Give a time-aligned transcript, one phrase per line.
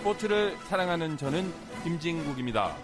[0.00, 2.74] 스포츠를 사랑하는 저는 김진국입니다.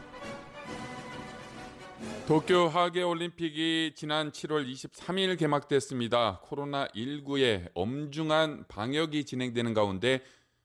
[2.26, 6.42] 도쿄 하계 올림픽이 지난 7월 23일 개막됐습니다.
[6.44, 10.20] 코로나19의 엄중한 방역이 진행되는 가운데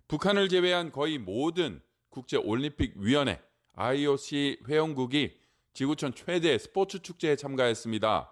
[0.09, 3.41] 북한을 제외한 거의 모든 국제올림픽위원회
[3.75, 5.37] IOC 회원국이
[5.73, 8.29] 지구촌 최대 스포츠 축제에 참가했습니다.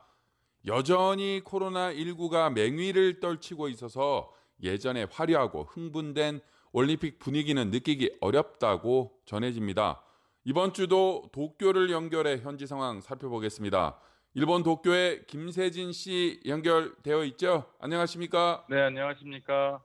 [0.65, 10.03] 여전히 코로나19가 맹위를 떨치고 있어서 예전에 화려하고 흥분된 올림픽 분위기는 느끼기 어렵다고 전해집니다.
[10.43, 13.99] 이번 주도 도쿄를 연결해 현지 상황 살펴보겠습니다.
[14.35, 17.65] 일본 도쿄에 김세진 씨 연결되어 있죠?
[17.79, 18.65] 안녕하십니까?
[18.69, 19.81] 네, 안녕하십니까?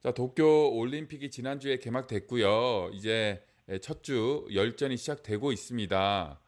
[0.00, 2.90] 자, 도쿄 올림픽이 지난주에 개막됐고요.
[2.92, 3.44] 이제
[3.82, 6.40] 첫 주 열전이 시작되고 있습니다.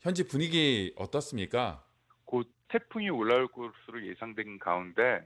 [0.00, 1.84] 현지 분위기 어떻습니까?
[2.24, 5.20] 곧 태풍이 올라올 것으로 예상된 가운데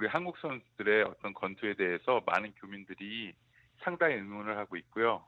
[0.00, 3.34] 우리 한국 선수들의 어떤 건투에 대해서 많은 교민들이
[3.84, 5.22] 상당히 응원을 하고 있고요.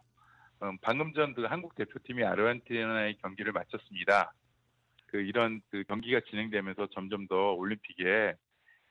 [0.63, 4.33] 음, 방금 전 그 한국 대표팀이 아르헨티나의 경기를 마쳤습니다.
[5.09, 8.33] 그 이런 그 경기가 진행되면서 점점 더 올림픽에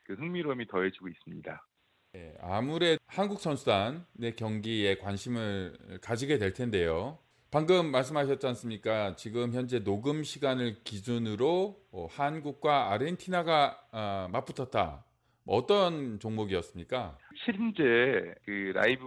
[0.04, 1.66] 그 흥미로움이 더해지고 있습니다.
[2.12, 7.18] 네, 아무래도 한국 선수단의 경기에 관심을 가지게 될 텐데요.
[7.50, 9.16] 방금 말씀하셨지 않습니까?
[9.16, 15.04] 지금 현재 녹음 시간을 기준으로 어, 한국과 아르헨티나가 아, 맞붙었다.
[15.44, 17.18] 뭐 어떤 종목이었습니까?
[17.46, 19.04] 7인제 그 라이브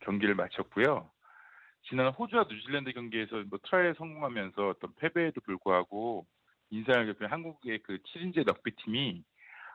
[0.00, 1.10] 경기를 마쳤고요.
[1.88, 6.26] 지난 호주와 뉴질랜드 경기에서 뭐 트라이에 성공하면서 어떤 패배에도 불구하고
[6.70, 9.22] 인상을 겹친 한국의 그 7인제 럭비 팀이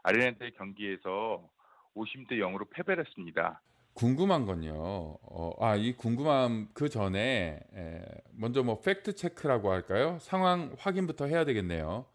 [0.03, 1.49] 아르헨티나 경기에서
[1.95, 3.61] 50대 0으로 패배를 했습니다.
[3.93, 4.73] 궁금한 건요.
[5.21, 8.01] 어, 아, 이 궁금함 그 전에 에,
[8.33, 10.17] 먼저 뭐 팩트 체크라고 할까요?
[10.19, 12.05] 상황 확인부터 해야 되겠네요.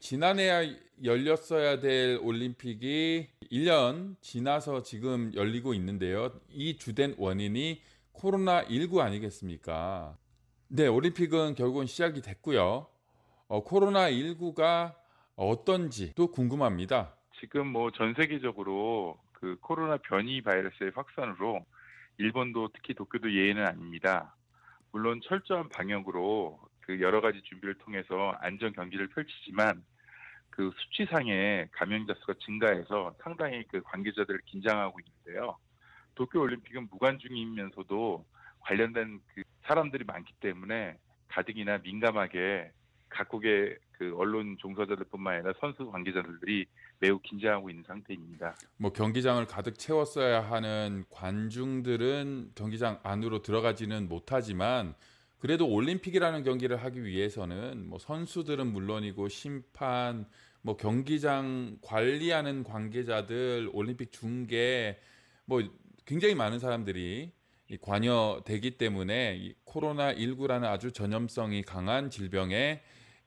[0.00, 0.62] 지난해야
[1.04, 6.30] 열렸어야 될 올림픽이 1년 지나서 지금 열리고 있는데요.
[6.50, 7.80] 이 주된 원인이
[8.14, 10.16] 코로나19 아니겠습니까?
[10.68, 12.86] 네, 올림픽은 결국은 시작이 됐고요.
[13.48, 14.94] 어, 코로나19가
[15.36, 17.14] 어떤지 또 궁금합니다.
[17.40, 21.64] 지금 뭐 전 세계적으로 그 코로나 변이 바이러스의 확산으로
[22.18, 24.34] 일본도 특히 도쿄도 예외는 아닙니다.
[24.92, 26.58] 물론 철저한 방역으로
[26.90, 29.84] 그 여러 가지 준비를 통해서 안전 경기를 펼치지만
[30.50, 35.56] 그 수치상의 감염자 수가 증가해서 상당히 그 관계자들을 긴장하고 있는데요.
[36.16, 38.26] 도쿄 올림픽은 무관중이면서도
[38.58, 42.72] 관련된 그 사람들이 많기 때문에 가뜩이나 민감하게
[43.08, 46.66] 각국의 그 언론 종사자들뿐만 아니라 선수 관계자들이
[46.98, 48.56] 매우 긴장하고 있는 상태입니다.
[48.78, 54.94] 뭐 경기장을 가득 채웠어야 하는 관중들은 경기장 안으로 들어가지는 못하지만
[55.40, 60.26] 그래도 올림픽이라는 경기를 하기 위해서는 뭐 선수들은 물론이고 심판,
[60.60, 64.98] 뭐 경기장 관리하는 관계자들, 올림픽 중계
[65.46, 65.62] 뭐
[66.04, 67.32] 굉장히 많은 사람들이
[67.80, 72.82] 관여되기 때문에 코로나 19라는 아주 전염성이 강한 질병에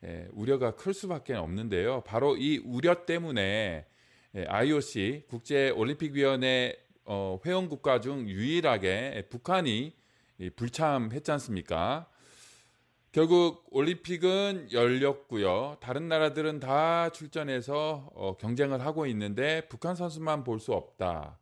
[0.05, 2.01] 예, 우려가 클 수밖에 없는데요.
[2.01, 3.85] 바로 이 우려 때문에
[4.35, 9.93] 예, IOC 국제 올림픽 위원회 어, 회원 국가 중 유일하게 북한이
[10.51, 12.07] 불참했지 않습니까?
[13.11, 15.77] 결국 올림픽은 열렸고요.
[15.81, 21.37] 다른 나라들은 다 출전해서 어, 경쟁을 하고 있는데 북한 선수만 볼 수 없다.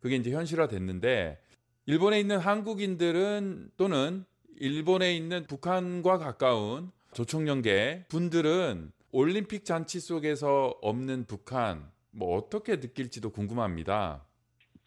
[0.00, 1.40] 그게 이제 현실화 됐는데
[1.86, 4.24] 일본에 있는 한국인들은 또는
[4.56, 14.24] 일본에 있는 북한과 가까운 조총련계 분들은 올림픽 잔치 속에서 없는 북한 뭐 어떻게 느낄지도 궁금합니다.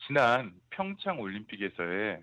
[0.07, 2.19] 지난 평창 올림픽에서의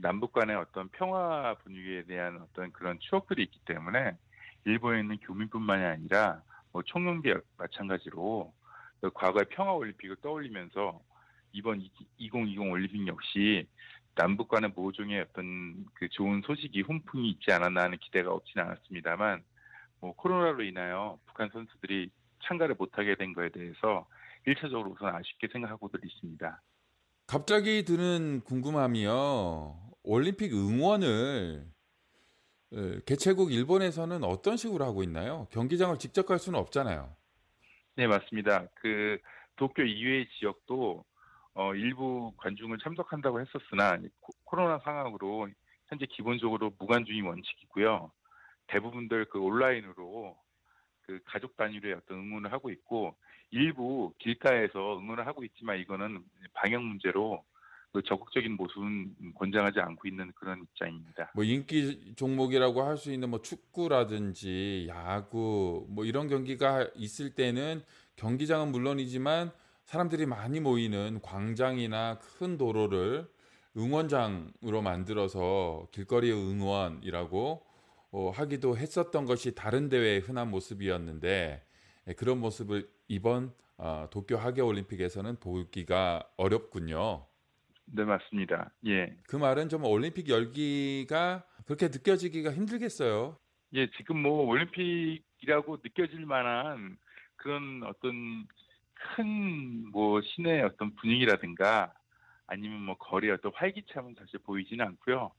[0.00, 4.16] 남북 간의 어떤 평화 분위기에 대한 어떤 그런 추억들이 있기 때문에
[4.64, 6.42] 일본에 있는 교민뿐만이 아니라
[6.72, 8.52] 뭐 총연계 마찬가지로
[9.00, 11.00] 그 과거의 평화 올림픽을 떠올리면서
[11.52, 11.82] 이번
[12.18, 13.66] 2020 올림픽 역시
[14.14, 19.42] 남북 간의 모종의 어떤 그 좋은 소식이 훈풍이 있지 않았나 하는 기대가 없지는 않았습니다만
[20.00, 22.10] 뭐 코로나로 인하여 북한 선수들이
[22.44, 24.06] 참가를 못하게 된 거에 대해서
[24.46, 26.62] 1차적으로 우선 아쉽게 생각하고들 있습니다.
[27.26, 29.89] 갑자기 드는 궁금함이요.
[30.02, 31.66] 올림픽 응원을
[33.06, 35.46] 개최국 일본에서는 어떤 식으로 하고 있나요?
[35.50, 37.14] 경기장을 직접 갈 수는 없잖아요.
[37.96, 38.66] 네, 맞습니다.
[38.76, 39.18] 그
[39.56, 41.04] 도쿄 이외의 지역도
[41.54, 45.48] 어, 일부 관중을 참석한다고 했었으나 코- 코로나 상황으로
[45.88, 48.12] 현재 기본적으로 무관중이 원칙이고요.
[48.68, 50.38] 대부분들 그 온라인으로
[51.02, 53.16] 그 가족 단위로의 어떤 응원을 하고 있고
[53.50, 56.22] 일부 길가에서 응원을 하고 있지만 이거는
[56.54, 57.44] 방역 문제로
[57.92, 61.32] 그 적극적인 모습은 권장하지 않고 있는 그런 입장입니다.
[61.34, 67.82] 뭐 인기 종목이라고 할 수 있는 뭐 축구라든지 야구 뭐 이런 경기가 있을 때는
[68.16, 69.50] 경기장은 물론이지만
[69.84, 73.26] 사람들이 많이 모이는 광장이나 큰 도로를
[73.76, 77.66] 응원장으로 만들어서 길거리 응원이라고
[78.12, 81.64] 어, 하기도 했었던 것이 다른 대회의 흔한 모습이었는데
[82.08, 87.24] 예, 그런 모습을 이번 어, 도쿄 하계 올림픽에서는 보기가 어렵군요.
[87.92, 88.70] 네 맞습니다.
[88.86, 93.36] 예, 그 말은 좀 올림픽 열기가 그렇게 느껴지기가 힘들겠어요.
[93.74, 96.96] 예 지금 뭐 올림픽이라고 느껴질 만한
[97.36, 98.46] 그런 어떤
[99.16, 99.60] 큰
[99.92, 101.92] 뭐 시내 어떤 분위기라든가
[102.46, 105.32] 아니면 뭐 거리의 어떤 활기참은 사실 보이지는 않고요.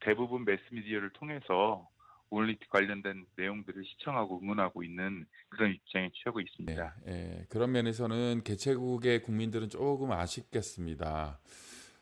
[0.00, 1.88] 대부분 매스미디어를 통해서
[2.30, 6.94] 올림픽 관련된 내용들을 시청하고 응원하고 있는 그런 입장에 취하고 있습니다.
[7.08, 11.40] 예, 예, 그런 면에서는 개최국의 국민들은 조금 아쉽겠습니다.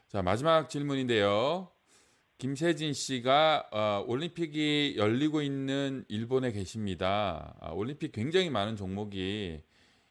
[0.08, 1.70] 자, 마지막 질문인데요.
[2.38, 7.54] 김세진 씨가 어, 올림픽이 열리고 있는 일본에 계십니다.
[7.60, 9.62] 아, 올림픽 굉장히 많은 종목이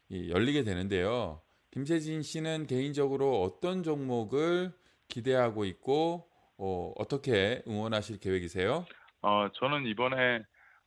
[0.10, 1.42] 이, 열리게 되는데요.
[1.72, 4.72] 김세진 씨는 개인적으로 어떤 종목을
[5.08, 6.30] 기대하고 있고
[6.60, 8.86] 어, 어떻게 응원하실 계획이세요?
[9.24, 10.44] 어, 저는 이번에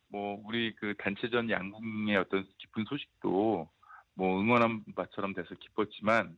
[0.07, 3.69] 뭐 우리 그 단체전 양궁의 어떤 기쁜 소식도
[4.15, 6.37] 뭐 응원한 바처럼 돼서 기뻤지만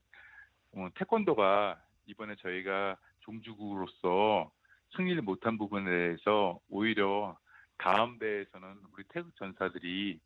[0.74, 4.50] 어, 태권도가 이번에 저희가 종주국으로서
[4.96, 7.36] 승리를 못한 부분에 대해서 오히려
[7.78, 10.20] 다음 대회에서는 우리 태극 전사들이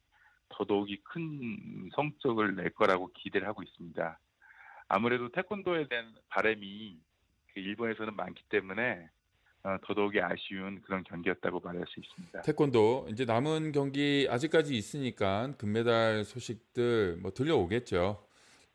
[0.48, 4.18] 더더욱이 큰 성적을 낼 거라고 기대를 하고 있습니다.
[4.88, 6.98] 아무래도 태권도에 대한 바람이
[7.52, 9.08] 그 일본에서는 많기 때문에
[9.64, 12.42] 어, 더더욱이 아쉬운 그런 경기였다고 말할 수 있습니다.
[12.42, 18.25] 태권도 이제 남은 경기 아직까지 있으니까 금메달 소식들 뭐 들려오겠죠.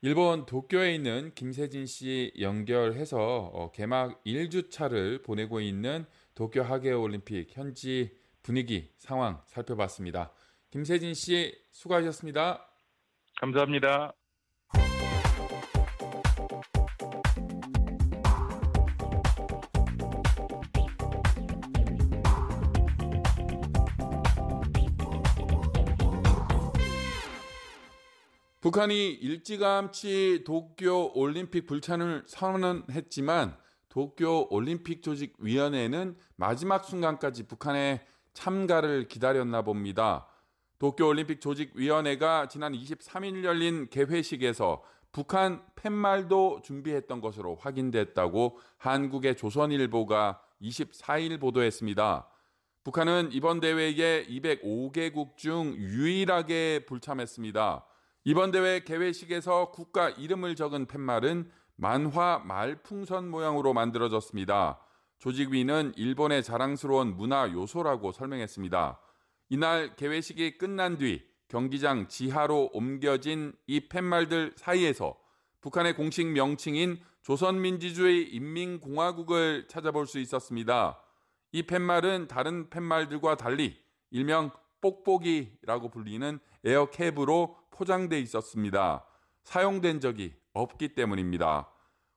[0.03, 8.17] 일본 도쿄에 있는 김세진 씨 연결해서 어, 개막 1주차를 보내고 있는 도쿄 하계 올림픽 현지
[8.41, 10.33] 분위기 상황 살펴봤습니다.
[10.71, 12.67] 김세진 씨 수고하셨습니다.
[13.39, 14.13] 감사합니다.
[28.61, 33.57] 북한이 일찌감치 도쿄 올림픽 불참을 선언했지만
[33.89, 38.05] 도쿄 올림픽 조직 위원회는 마지막 순간까지 북한의
[38.35, 40.27] 참가를 기다렸나 봅니다.
[40.77, 50.39] 도쿄 올림픽 조직 위원회가 지난 23일 열린 개회식에서 북한 팻말도 준비했던 것으로 확인됐다고 한국의 조선일보가
[50.61, 52.27] 24일 보도했습니다.
[52.83, 57.87] 북한은 이번 대회에 205개국 중 유일하게 불참했습니다.
[58.23, 64.79] 이번 대회 개회식에서 국가 이름을 적은 팻말은 만화 말풍선 모양으로 만들어졌습니다.
[65.17, 68.99] 조직위는 일본의 자랑스러운 문화 요소라고 설명했습니다.
[69.49, 75.17] 이날 개회식이 끝난 뒤 경기장 지하로 옮겨진 이 팻말들 사이에서
[75.61, 80.99] 북한의 공식 명칭인 조선민주주의 인민공화국을 찾아볼 수 있었습니다.
[81.53, 83.79] 이 팻말은 다른 팻말들과 달리
[84.11, 84.51] 일명
[84.81, 89.05] 뽁뽁이라고 불리는 에어캡으로 포장돼 있었습니다.
[89.43, 91.69] 사용된 적이 없기 때문입니다.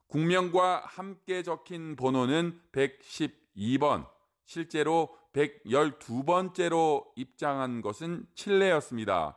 [0.09, 4.07] 국명과 함께 적힌 번호는 112번,
[4.45, 9.37] 실제로 112번째로 입장한 것은 칠레였습니다.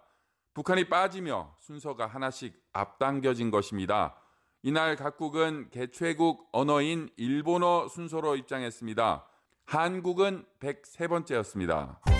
[0.54, 4.16] 북한이 빠지며 순서가 하나씩 앞당겨진 것입니다.
[4.64, 9.26] 이날 각국은 개최국 언어인 일본어 순서로 입장했습니다.
[9.66, 12.17] 한국은 103번째였습니다.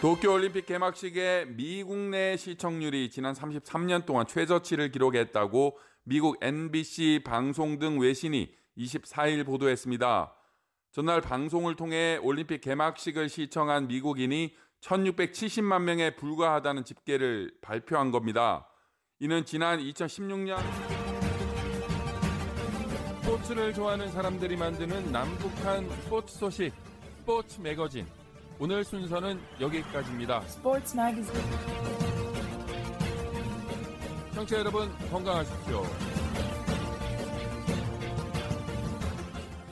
[0.00, 8.54] 도쿄올림픽 개막식의 미국 내 시청률이 지난 33년 동안 최저치를 기록했다고 미국 NBC 방송 등 외신이
[8.76, 10.32] 24일 보도했습니다.
[10.92, 18.68] 전날 방송을 통해 올림픽 개막식을 시청한 미국인이 1670만 명에 불과하다는 집계를 발표한 겁니다.
[19.18, 20.60] 이는 지난 2016년
[23.22, 26.72] 스포츠를 좋아하는 사람들이 만드는 남북한 스포츠 소식
[27.18, 28.06] 스포츠 매거진
[28.60, 30.42] 오늘 순서는 여기까지입니다.
[30.46, 31.42] Sports Magazine.
[34.34, 35.82] 청취자 여러분 건강하십시오.